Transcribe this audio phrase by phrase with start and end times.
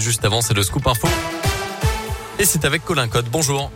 [0.00, 1.08] juste avant, c'est le scoop info.
[2.38, 3.26] Et c'est avec Colin Code.
[3.30, 3.70] Bonjour.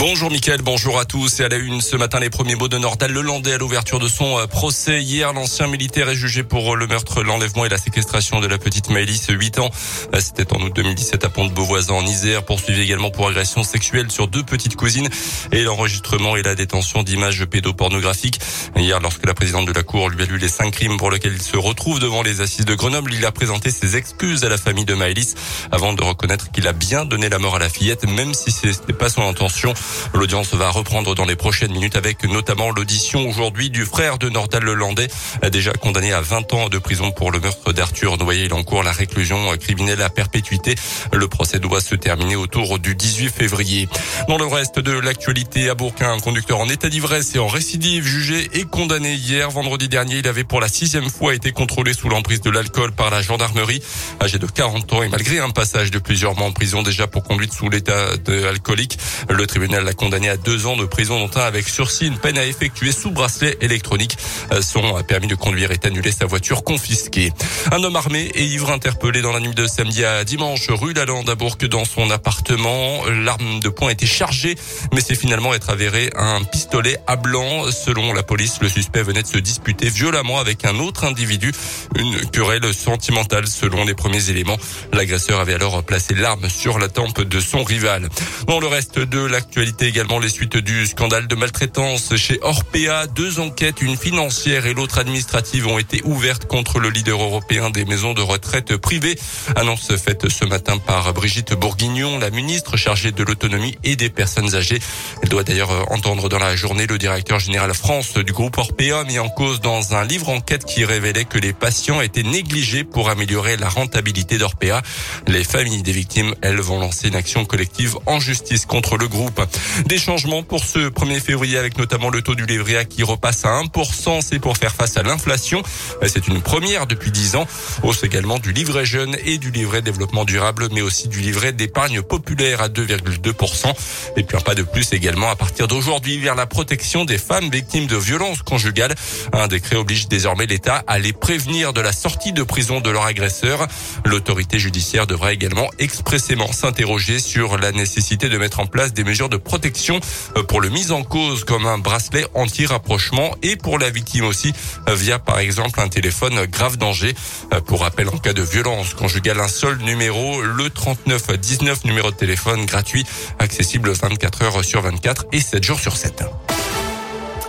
[0.00, 1.40] Bonjour Mickaël, bonjour à tous.
[1.40, 4.08] Et à la une ce matin, les premiers mots de Nordal Lelandais à l'ouverture de
[4.08, 5.02] son euh, procès.
[5.02, 8.56] Hier, l'ancien militaire est jugé pour euh, le meurtre, l'enlèvement et la séquestration de la
[8.56, 9.70] petite Maëlys, 8 ans.
[10.14, 14.26] Euh, c'était en août 2017 à Pont-de-Beauvoisin en Isère, poursuivi également pour agression sexuelle sur
[14.26, 15.10] deux petites cousines
[15.52, 18.40] et l'enregistrement et la détention d'images pédopornographiques.
[18.76, 21.34] Hier, lorsque la présidente de la Cour lui a lu les cinq crimes pour lesquels
[21.34, 24.56] il se retrouve devant les assises de Grenoble, il a présenté ses excuses à la
[24.56, 25.34] famille de Maëlys
[25.70, 28.66] avant de reconnaître qu'il a bien donné la mort à la fillette, même si ce
[28.66, 29.74] n'était pas son intention.
[30.14, 34.62] L'audience va reprendre dans les prochaines minutes avec notamment l'audition aujourd'hui du frère de Nordal
[34.62, 35.08] Lelandais,
[35.50, 38.44] déjà condamné à 20 ans de prison pour le meurtre d'Arthur Noyer.
[38.44, 40.74] Il encourt la réclusion criminelle à perpétuité.
[41.12, 43.88] Le procès doit se terminer autour du 18 février.
[44.28, 48.04] Dans le reste de l'actualité, à Bourquin, un conducteur en état d'ivresse et en récidive
[48.04, 49.50] jugé et condamné hier.
[49.50, 53.10] Vendredi dernier, il avait pour la sixième fois été contrôlé sous l'emprise de l'alcool par
[53.10, 53.82] la gendarmerie.
[54.20, 57.22] Âgé de 40 ans et malgré un passage de plusieurs mois en prison déjà pour
[57.22, 58.10] conduite sous l'état
[58.48, 58.98] alcoolique,
[59.28, 62.38] le tribunal l'a condamné à deux ans de prison, dont un avec sursis, une peine
[62.38, 64.16] à effectuer sous bracelet électronique.
[64.52, 67.32] Euh, son permis de conduire est annulé, sa voiture confisquée.
[67.72, 71.28] Un homme armé et ivre interpellé dans la nuit de samedi à dimanche, rue Lalande
[71.28, 73.04] à Bourg, dans son appartement.
[73.06, 74.56] L'arme de poing était chargée,
[74.92, 77.70] mais c'est finalement être avéré un pistolet à blanc.
[77.70, 81.52] Selon la police, le suspect venait de se disputer violemment avec un autre individu.
[81.96, 84.56] Une querelle sentimentale selon les premiers éléments.
[84.92, 88.08] L'agresseur avait alors placé l'arme sur la tempe de son rival.
[88.46, 93.06] Dans le reste de l'actualité également, les suites du scandale de maltraitance chez Orpea.
[93.14, 97.84] Deux enquêtes, une financière et l'autre administrative, ont été ouvertes contre le leader européen des
[97.84, 99.18] maisons de retraite privées.
[99.56, 104.54] Annonce faite ce matin par Brigitte Bourguignon, la ministre chargée de l'autonomie et des personnes
[104.54, 104.80] âgées.
[105.22, 109.18] Elle doit d'ailleurs entendre dans la journée le directeur général France du groupe Orpea mis
[109.18, 113.56] en cause dans un livre enquête qui révélait que les patients étaient négligés pour améliorer
[113.56, 114.82] la rentabilité d'Orpea.
[115.26, 119.40] Les familles des victimes, elles, vont lancer une action collective en justice contre le groupe.
[119.86, 123.60] Des changements pour ce 1er février avec notamment le taux du livret qui repasse à
[123.62, 124.20] 1%.
[124.22, 125.62] C'est pour faire face à l'inflation.
[126.06, 127.46] C'est une première depuis 10 ans.
[127.82, 132.02] Hausse également du livret jeune et du livret développement durable, mais aussi du livret d'épargne
[132.02, 133.72] populaire à 2,2%.
[134.16, 137.50] Et puis un pas de plus également à partir d'aujourd'hui vers la protection des femmes
[137.50, 138.94] victimes de violences conjugales.
[139.32, 143.04] Un décret oblige désormais l'État à les prévenir de la sortie de prison de leur
[143.04, 143.66] agresseur.
[144.04, 149.28] L'autorité judiciaire devra également expressément s'interroger sur la nécessité de mettre en place des mesures
[149.28, 150.00] de protection
[150.36, 154.52] euh, pour le mise en cause comme un bracelet anti-rapprochement et pour la victime aussi
[154.88, 157.14] euh, via par exemple un téléphone grave danger.
[157.52, 162.10] Euh, pour rappel, en cas de violence conjugale, un seul numéro, le 39 19 numéro
[162.10, 163.04] de téléphone gratuit,
[163.38, 166.24] accessible 24 heures sur 24 et 7 jours sur 7.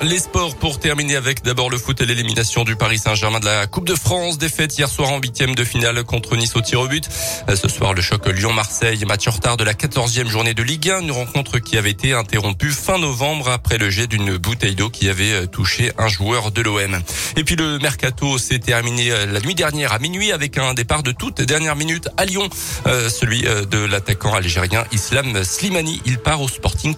[0.00, 3.66] Les sports pour terminer avec d'abord le foot et l'élimination du Paris Saint-Germain de la
[3.66, 4.38] Coupe de France.
[4.38, 7.08] Défaite hier soir en huitième de finale contre Nice au tir au but.
[7.52, 11.00] Ce soir, le choc Lyon-Marseille, match en retard de la quatorzième journée de Ligue 1.
[11.00, 15.08] Une rencontre qui avait été interrompue fin novembre après le jet d'une bouteille d'eau qui
[15.08, 17.00] avait euh, touché un joueur de l'OM.
[17.36, 21.02] Et puis le mercato s'est terminé euh, la nuit dernière à minuit avec un départ
[21.02, 22.48] de toute dernière minute à Lyon.
[22.86, 26.00] Euh, celui de l'attaquant algérien Islam Slimani.
[26.06, 26.94] Il part au Sporting.